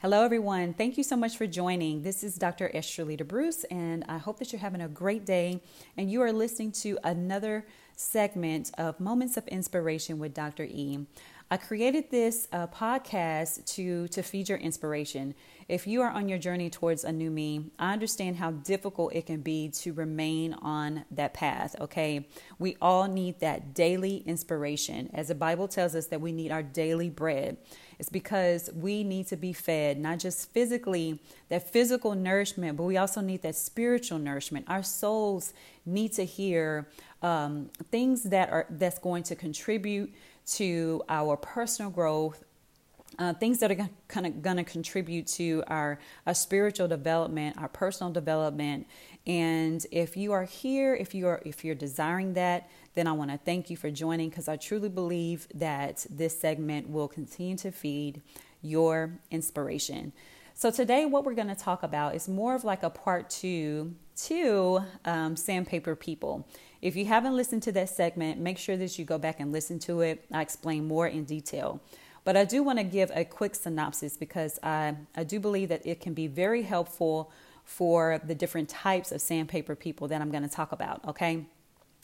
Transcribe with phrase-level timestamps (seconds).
[0.00, 0.74] Hello, everyone.
[0.74, 2.02] Thank you so much for joining.
[2.02, 2.70] This is Dr.
[2.72, 5.60] Estrelita Bruce, and I hope that you're having a great day
[5.96, 7.66] and you are listening to another
[7.96, 10.62] segment of Moments of Inspiration with Dr.
[10.62, 11.04] E.
[11.50, 15.34] I created this uh, podcast to, to feed your inspiration.
[15.66, 19.24] If you are on your journey towards a new me, I understand how difficult it
[19.24, 22.28] can be to remain on that path, okay?
[22.58, 25.08] We all need that daily inspiration.
[25.14, 27.56] As the Bible tells us that we need our daily bread.
[27.98, 32.98] It's because we need to be fed, not just physically, that physical nourishment, but we
[32.98, 34.66] also need that spiritual nourishment.
[34.68, 35.54] Our souls
[35.86, 36.88] need to hear
[37.22, 40.14] um, things that are that's going to contribute
[40.54, 42.44] to our personal growth,
[43.18, 47.68] uh, things that are kind of going to contribute to our, our spiritual development, our
[47.68, 48.86] personal development.
[49.26, 53.30] And if you are here, if you are if you're desiring that, then I want
[53.30, 57.70] to thank you for joining because I truly believe that this segment will continue to
[57.70, 58.22] feed
[58.62, 60.12] your inspiration.
[60.54, 63.94] So, today, what we're going to talk about is more of like a part two
[64.24, 66.46] to um, Sandpaper People.
[66.80, 69.78] If you haven't listened to that segment, make sure that you go back and listen
[69.80, 70.24] to it.
[70.32, 71.80] I explain more in detail.
[72.24, 75.86] But I do want to give a quick synopsis because I, I do believe that
[75.86, 77.32] it can be very helpful
[77.64, 81.46] for the different types of sandpaper people that I'm going to talk about, okay?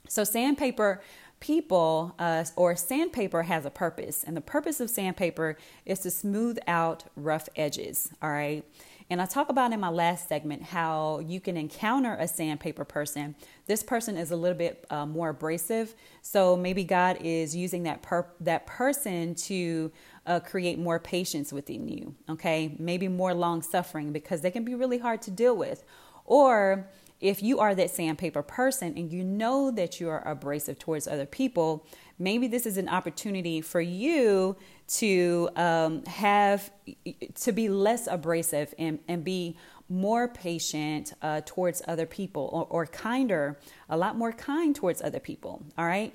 [0.09, 1.03] So, sandpaper
[1.41, 6.59] people uh, or sandpaper has a purpose, and the purpose of sandpaper is to smooth
[6.67, 8.11] out rough edges.
[8.23, 8.65] All right.
[9.11, 13.35] And I talk about in my last segment how you can encounter a sandpaper person.
[13.67, 18.03] This person is a little bit uh, more abrasive, so maybe God is using that
[18.03, 19.93] per- that person to
[20.27, 22.15] uh, create more patience within you.
[22.31, 25.85] Okay, maybe more long suffering because they can be really hard to deal with,
[26.25, 26.89] or
[27.21, 31.27] if you are that sandpaper person and you know that you are abrasive towards other
[31.27, 31.87] people,
[32.19, 36.71] maybe this is an opportunity for you to um, have
[37.35, 39.57] to be less abrasive and, and be
[39.89, 45.21] more patient uh, towards other people or, or kinder, a lot more kind towards other
[45.21, 45.63] people.
[45.79, 46.13] All right.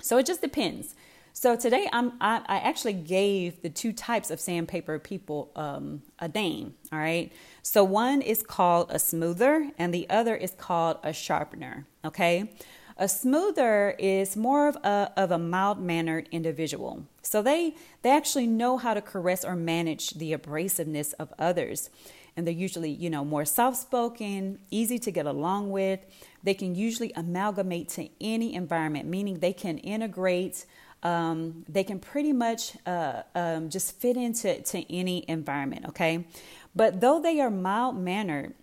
[0.00, 0.94] So it just depends.
[1.32, 6.28] So today I'm, I, I, actually gave the two types of sandpaper people um, a
[6.28, 6.74] name.
[6.92, 7.32] All right.
[7.62, 11.86] So one is called a smoother and the other is called a sharpener.
[12.04, 12.52] Okay.
[12.96, 17.06] A smoother is more of a, of a mild mannered individual.
[17.22, 21.88] So they, they actually know how to caress or manage the abrasiveness of others.
[22.36, 26.00] And they're usually, you know, more soft spoken, easy to get along with.
[26.42, 30.66] They can usually amalgamate to any environment, meaning they can integrate
[31.02, 36.26] um, they can pretty much uh, um, just fit into to any environment, okay?
[36.74, 38.54] But though they are mild mannered,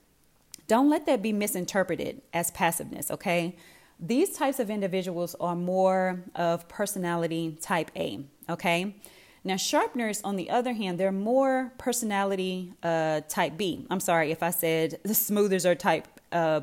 [0.68, 3.56] don't let that be misinterpreted as passiveness, okay?
[4.00, 8.96] These types of individuals are more of personality type A, okay?
[9.44, 13.86] Now, sharpeners, on the other hand, they're more personality uh, type B.
[13.90, 16.62] I'm sorry if I said the smoothers are type uh,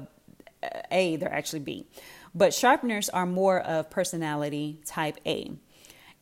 [0.90, 1.86] A, they're actually B.
[2.34, 5.52] But sharpeners are more of personality type A.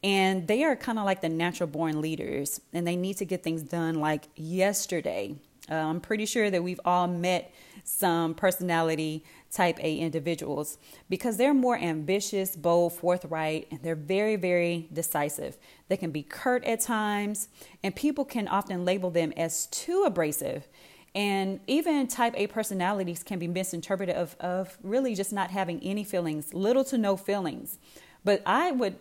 [0.03, 3.43] And they are kind of like the natural born leaders, and they need to get
[3.43, 5.37] things done like yesterday.
[5.71, 7.55] Uh, I'm pretty sure that we've all met
[7.85, 14.89] some personality type A individuals because they're more ambitious, bold, forthright, and they're very, very
[14.93, 15.57] decisive.
[15.89, 17.49] They can be curt at times,
[17.83, 20.67] and people can often label them as too abrasive.
[21.15, 26.05] And even type A personalities can be misinterpreted of, of really just not having any
[26.05, 27.79] feelings, little to no feelings.
[28.25, 28.97] But I would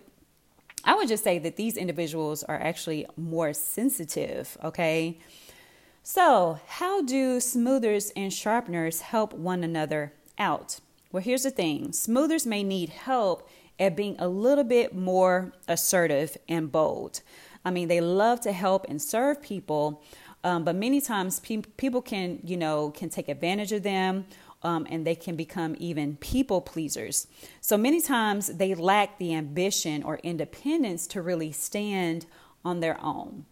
[0.83, 5.19] I would just say that these individuals are actually more sensitive, okay?
[6.03, 10.79] So, how do smoothers and sharpeners help one another out?
[11.11, 13.47] Well, here's the thing smoothers may need help
[13.79, 17.21] at being a little bit more assertive and bold.
[17.63, 20.01] I mean, they love to help and serve people,
[20.43, 24.25] um, but many times pe- people can, you know, can take advantage of them
[24.63, 27.27] um, and they can become even people pleasers.
[27.61, 32.25] So many times they lack the ambition or independence to really stand
[32.63, 33.45] on their own.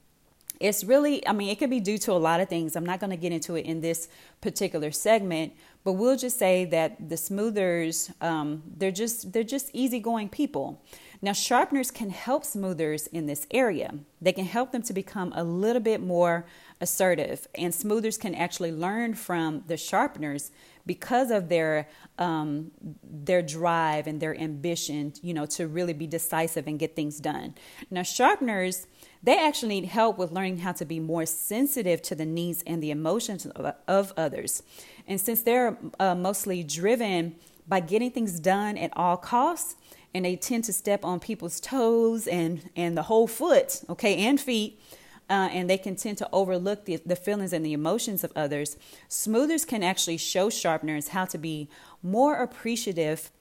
[0.59, 2.75] It's really, I mean, it could be due to a lot of things.
[2.75, 4.09] I'm not going to get into it in this
[4.41, 5.53] particular segment,
[5.85, 10.81] but we'll just say that the smoothers, um, they're just they're just easygoing people.
[11.21, 13.93] Now, sharpeners can help smoothers in this area.
[14.21, 16.45] They can help them to become a little bit more
[16.81, 20.51] assertive, and smoothers can actually learn from the sharpeners
[20.85, 21.87] because of their
[22.17, 22.71] um,
[23.03, 27.55] their drive and their ambition, you know, to really be decisive and get things done.
[27.91, 28.87] Now, sharpeners
[29.21, 32.81] they actually need help with learning how to be more sensitive to the needs and
[32.81, 34.63] the emotions of, of others.
[35.07, 37.35] And since they're uh, mostly driven
[37.67, 39.75] by getting things done at all costs,
[40.13, 44.39] and they tend to step on people's toes and and the whole foot, okay, and
[44.39, 44.81] feet
[45.29, 48.77] uh, and they can tend to overlook the, the feelings and the emotions of others,
[49.07, 51.69] smoothers can actually show sharpeners how to be
[52.01, 53.31] more appreciative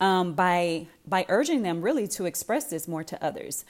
[0.00, 3.64] um, by by urging them really to express this more to others.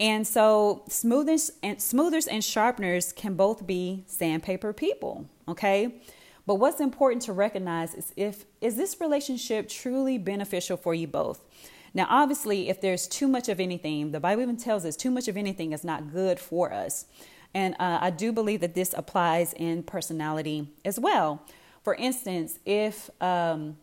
[0.00, 6.00] And so smoothers and smoothers and sharpeners can both be sandpaper people, okay?
[6.46, 11.44] But what's important to recognize is if is this relationship truly beneficial for you both?
[11.92, 15.28] Now, obviously, if there's too much of anything, the Bible even tells us too much
[15.28, 17.06] of anything is not good for us.
[17.52, 21.42] And uh, I do believe that this applies in personality as well.
[21.82, 23.76] For instance, if um,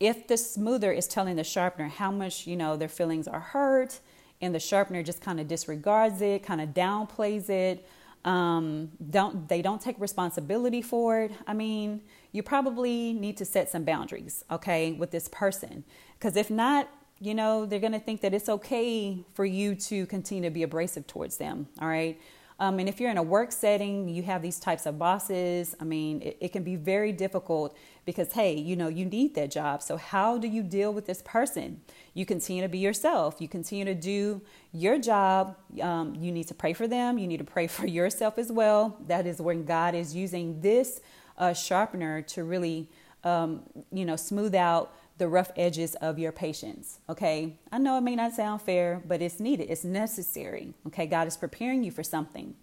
[0.00, 4.00] if the smoother is telling the sharpener how much you know their feelings are hurt,
[4.40, 7.86] and the sharpener just kind of disregards it, kind of downplays it,
[8.24, 11.32] um, don't they don't take responsibility for it.
[11.46, 12.00] I mean,
[12.32, 15.84] you probably need to set some boundaries, okay, with this person,
[16.18, 16.88] because if not,
[17.22, 20.64] you know, they're going to think that it's okay for you to continue to be
[20.64, 21.68] abrasive towards them.
[21.80, 22.20] All right.
[22.58, 25.74] Um, and if you're in a work setting, you have these types of bosses.
[25.80, 29.50] I mean, it, it, can be very difficult because, hey, you know, you need that
[29.50, 29.82] job.
[29.82, 31.80] So, how do you deal with this person?
[32.14, 33.40] You continue to be yourself.
[33.40, 34.42] You continue to do
[34.72, 35.56] your job.
[35.80, 37.18] Um, you need to pray for them.
[37.18, 38.96] You need to pray for yourself as well.
[39.06, 41.00] That is when God is using this
[41.38, 42.90] uh, sharpener to really,
[43.24, 46.98] um, you know, smooth out the rough edges of your patience.
[47.08, 47.56] Okay.
[47.70, 50.74] I know it may not sound fair, but it's needed, it's necessary.
[50.88, 51.06] Okay.
[51.06, 52.54] God is preparing you for something.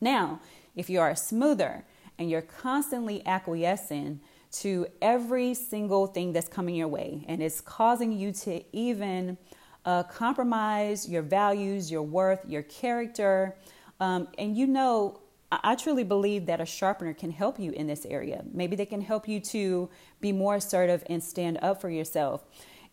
[0.00, 0.40] Now,
[0.76, 1.84] if you are a smoother
[2.18, 4.20] and you're constantly acquiescing
[4.50, 9.36] to every single thing that's coming your way and it's causing you to even
[9.84, 13.56] uh, compromise your values, your worth, your character,
[14.00, 15.20] um, and you know
[15.50, 18.44] I truly believe that a sharpener can help you in this area.
[18.52, 19.88] Maybe they can help you to
[20.20, 22.44] be more assertive and stand up for yourself.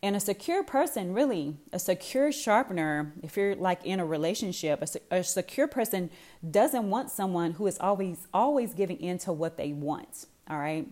[0.01, 5.17] And a secure person, really, a secure sharpener, if you're like in a relationship, a,
[5.17, 6.11] a secure person
[6.49, 10.27] doesn't want someone who is always, always giving in to what they want.
[10.49, 10.87] All right.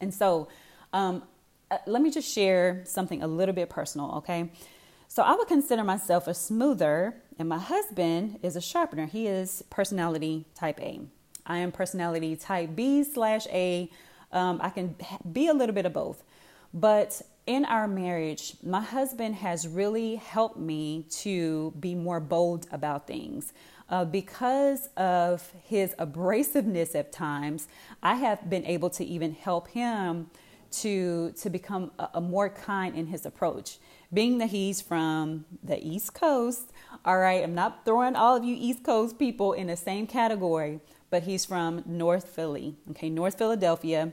[0.00, 0.48] And so,
[0.92, 1.22] um,
[1.70, 4.50] uh, let me just share something a little bit personal, okay?
[5.14, 9.04] So I would consider myself a smoother, and my husband is a sharpener.
[9.04, 11.00] He is personality type A.
[11.44, 13.90] I am personality type B slash A.
[14.32, 14.96] Um, I can
[15.30, 16.24] be a little bit of both.
[16.72, 23.06] But in our marriage, my husband has really helped me to be more bold about
[23.06, 23.52] things.
[23.90, 27.68] Uh, because of his abrasiveness at times,
[28.02, 30.30] I have been able to even help him
[30.70, 33.76] to, to become a, a more kind in his approach
[34.12, 36.72] being that he's from the East Coast,
[37.04, 40.80] all right, I'm not throwing all of you East Coast people in the same category,
[41.10, 44.12] but he's from North Philly, okay, North Philadelphia.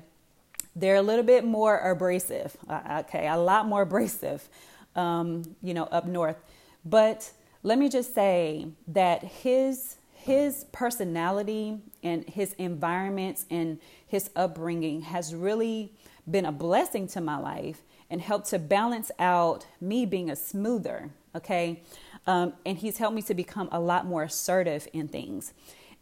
[0.75, 4.48] They're a little bit more abrasive, uh, okay, a lot more abrasive,
[4.96, 6.38] um, you know, up north.
[6.86, 7.31] But
[7.63, 15.34] let me just say that his his personality and his environments and his upbringing has
[15.34, 15.94] really
[16.30, 21.11] been a blessing to my life and helped to balance out me being a smoother,
[21.35, 21.83] okay?
[22.25, 25.53] Um, and he's helped me to become a lot more assertive in things.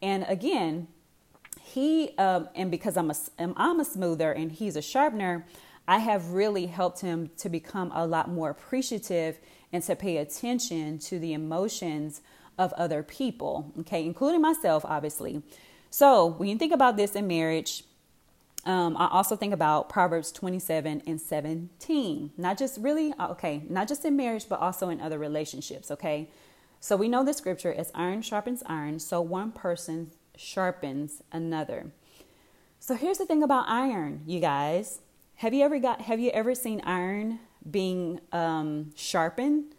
[0.01, 0.88] And again,
[1.62, 5.45] he, um, and because I'm a, I'm a smoother and he's a sharpener,
[5.88, 9.39] I have really helped him to become a lot more appreciative
[9.71, 12.21] and to pay attention to the emotions
[12.57, 15.42] of other people, okay, including myself, obviously.
[15.89, 17.83] So when you think about this in marriage,
[18.68, 22.31] um, I also think about Proverbs 27 and 17.
[22.38, 26.30] Not just really, uh, okay, not just in marriage, but also in other relationships, okay?
[26.81, 31.92] So we know the scripture as iron sharpens iron, so one person sharpens another.
[32.80, 35.00] So here's the thing about iron, you guys.
[35.36, 39.76] Have you ever got have you ever seen iron being um, sharpened?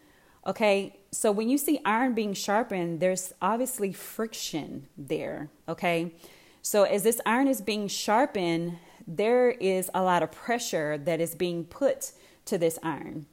[0.46, 6.14] Okay, so when you see iron being sharpened, there's obviously friction there, okay?
[6.62, 11.34] So, as this iron is being sharpened, there is a lot of pressure that is
[11.34, 12.12] being put
[12.44, 13.26] to this iron.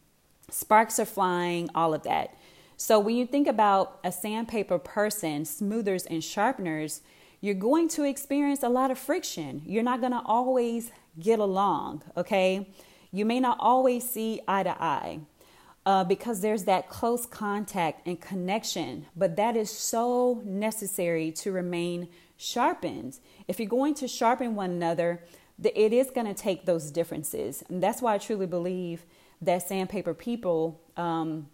[0.49, 2.37] Sparks are flying, all of that.
[2.77, 7.01] So, when you think about a sandpaper person, smoothers and sharpeners,
[7.41, 9.61] you're going to experience a lot of friction.
[9.65, 12.69] You're not going to always get along, okay?
[13.11, 15.19] You may not always see eye to eye.
[15.85, 22.07] Uh, because there's that close contact and connection, but that is so necessary to remain
[22.37, 23.21] sharpens.
[23.47, 25.23] If you're going to sharpen one another,
[25.63, 27.63] it is going to take those differences.
[27.69, 29.05] And that's why I truly believe
[29.41, 31.47] that sandpaper people, um,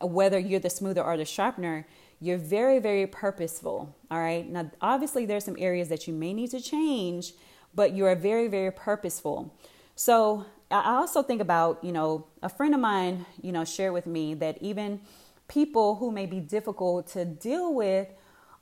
[0.00, 1.86] whether you're the smoother or the sharpener,
[2.20, 3.94] you're very, very purposeful.
[4.10, 4.48] All right.
[4.48, 7.32] Now, obviously, there's some areas that you may need to change,
[7.74, 9.54] but you are very, very purposeful.
[9.96, 14.06] So, I also think about, you know, a friend of mine, you know, shared with
[14.06, 15.00] me that even
[15.46, 18.08] people who may be difficult to deal with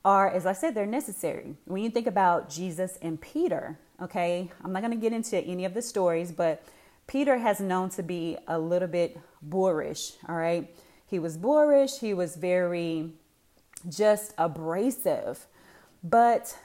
[0.03, 1.55] are, as I said, they're necessary.
[1.65, 5.65] When you think about Jesus and Peter, okay, I'm not going to get into any
[5.65, 6.63] of the stories, but
[7.07, 10.73] Peter has known to be a little bit boorish, all right?
[11.05, 13.11] He was boorish, he was very
[13.89, 15.45] just abrasive,
[16.03, 16.57] but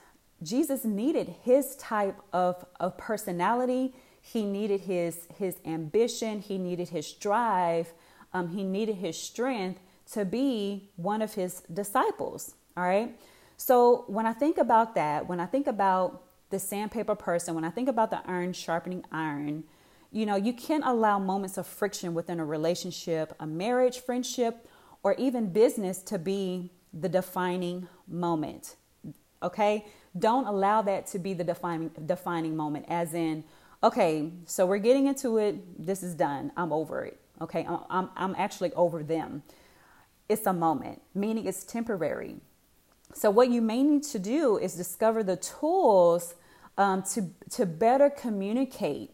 [0.42, 3.94] Jesus needed his type of, of personality.
[4.20, 7.92] He needed his, his ambition, he needed his drive,
[8.32, 9.80] um, he needed his strength
[10.12, 13.18] to be one of his disciples, all right?
[13.56, 17.70] So when I think about that, when I think about the sandpaper person, when I
[17.70, 19.64] think about the iron sharpening iron,
[20.12, 24.68] you know, you can't allow moments of friction within a relationship, a marriage, friendship,
[25.02, 28.76] or even business to be the defining moment.
[29.42, 29.86] Okay?
[30.18, 33.44] Don't allow that to be the defining defining moment as in,
[33.82, 36.52] okay, so we're getting into it, this is done.
[36.56, 37.20] I'm over it.
[37.40, 37.66] Okay?
[37.68, 39.42] I'm I'm, I'm actually over them.
[40.28, 42.36] It's a moment, meaning it's temporary.
[43.14, 46.34] So, what you may need to do is discover the tools
[46.76, 49.10] um, to, to better communicate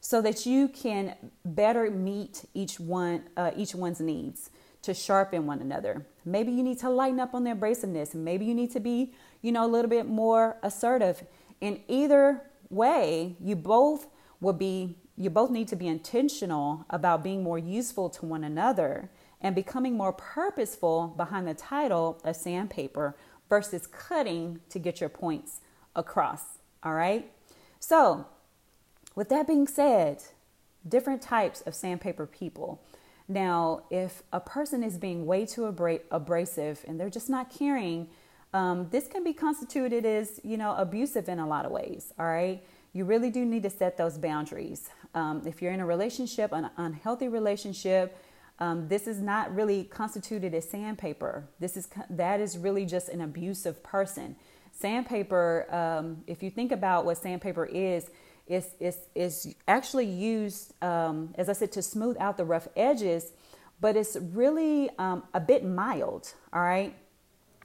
[0.00, 4.50] so that you can better meet each one uh, each one's needs
[4.82, 6.06] to sharpen one another.
[6.24, 8.14] Maybe you need to lighten up on the abrasiveness.
[8.14, 11.22] Maybe you need to be, you know, a little bit more assertive.
[11.60, 14.06] In either way, you both
[14.40, 19.10] will be you both need to be intentional about being more useful to one another
[19.42, 23.14] and becoming more purposeful behind the title of sandpaper
[23.50, 25.60] versus cutting to get your points
[25.94, 26.58] across.
[26.82, 27.30] All right.
[27.78, 28.24] So,
[29.14, 30.22] with that being said,
[30.88, 32.80] different types of sandpaper people.
[33.28, 38.08] Now, if a person is being way too abra- abrasive and they're just not caring,
[38.52, 42.12] um, this can be constituted as you know abusive in a lot of ways.
[42.18, 44.90] All right, you really do need to set those boundaries.
[45.14, 48.16] Um, if you're in a relationship, an unhealthy relationship,
[48.60, 51.48] um, this is not really constituted as sandpaper.
[51.58, 54.36] This is that is really just an abusive person.
[54.72, 58.10] Sandpaper, um, if you think about what sandpaper is,
[58.46, 63.32] is is is actually used, um, as I said, to smooth out the rough edges,
[63.80, 66.34] but it's really um, a bit mild.
[66.52, 66.94] All right,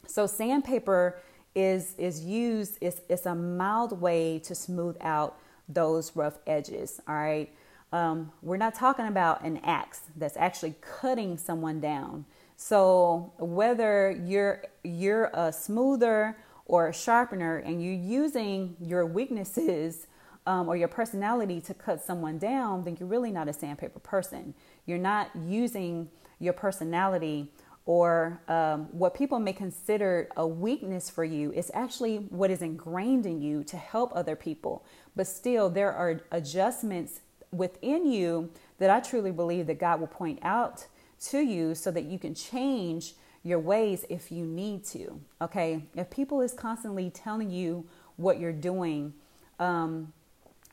[0.07, 1.19] so sandpaper
[1.55, 2.77] is is used.
[2.79, 5.37] It's it's a mild way to smooth out
[5.67, 7.01] those rough edges.
[7.07, 7.51] All right.
[7.91, 12.25] Um, we're not talking about an axe that's actually cutting someone down.
[12.57, 20.07] So whether you're you're a smoother or a sharpener and you're using your weaknesses
[20.47, 24.53] um, or your personality to cut someone down, then you're really not a sandpaper person.
[24.85, 27.51] You're not using your personality
[27.85, 33.27] or um, what people may consider a weakness for you is actually what is ingrained
[33.27, 34.83] in you to help other people.
[35.15, 37.21] But still, there are adjustments
[37.57, 40.87] within you that I truly believe that God will point out
[41.29, 45.19] to you so that you can change your ways if you need to.
[45.41, 45.83] Okay.
[45.95, 47.85] If people is constantly telling you
[48.17, 49.13] what you're doing,
[49.59, 50.11] um,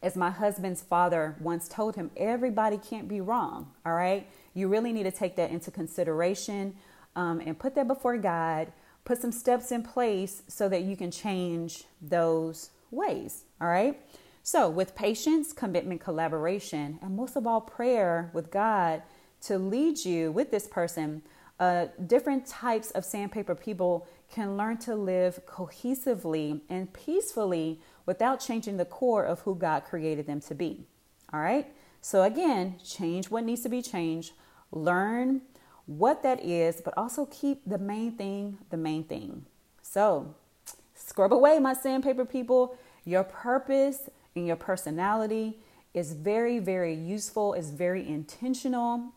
[0.03, 3.71] as my husband's father once told him, everybody can't be wrong.
[3.87, 4.27] All right.
[4.55, 6.75] You really need to take that into consideration
[7.15, 8.73] um, and put that before God.
[9.05, 13.45] Put some steps in place so that you can change those ways.
[13.61, 14.01] All right.
[14.45, 19.03] So, with patience, commitment, collaboration, and most of all, prayer with God
[19.43, 21.23] to lead you with this person,
[21.61, 28.79] uh, different types of sandpaper people can learn to live cohesively and peacefully without changing
[28.79, 30.87] the core of who God created them to be.
[31.33, 31.73] All right?
[32.01, 34.33] So, again, change what needs to be changed,
[34.73, 35.43] learn
[35.87, 39.47] what that is, but also keep the main thing the main thing.
[39.83, 40.35] So,
[40.97, 45.59] scrub away, my sandpaper people, your purpose in your personality
[45.95, 49.13] is very, very useful, is very intentional.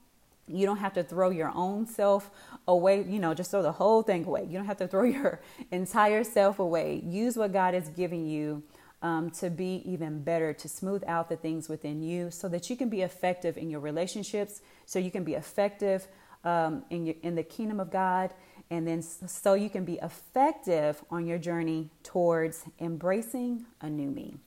[0.47, 2.29] You don't have to throw your own self
[2.67, 4.43] away, you know, just throw the whole thing away.
[4.43, 5.41] You don't have to throw your
[5.71, 7.01] entire self away.
[7.05, 8.63] Use what God is giving you
[9.01, 12.75] um, to be even better, to smooth out the things within you so that you
[12.75, 16.07] can be effective in your relationships, so you can be effective
[16.43, 18.33] um, in, your, in the kingdom of God,
[18.69, 24.37] and then so you can be effective on your journey towards embracing a new me.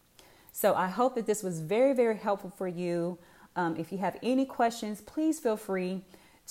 [0.61, 3.17] So I hope that this was very, very helpful for you.
[3.55, 6.03] Um, if you have any questions, please feel free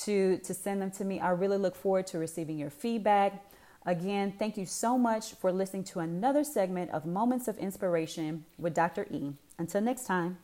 [0.03, 1.19] to, to send them to me.
[1.19, 3.43] I really look forward to receiving your feedback.
[3.85, 8.73] Again, thank you so much for listening to another segment of Moments of Inspiration with
[8.73, 9.07] Dr.
[9.11, 9.33] E.
[9.59, 10.37] Until next time.